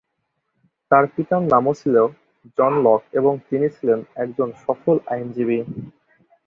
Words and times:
তার 0.91 1.05
পিতার 1.13 1.41
নামও 1.51 1.73
ছিল 1.73 1.95
জন 2.57 2.73
লক 2.85 3.01
এবং 3.19 3.33
তিনি 3.47 3.67
ছিলেন 3.75 3.99
একজন 4.15 4.49
সফল 4.63 4.95
আইনজীবী। 5.07 5.59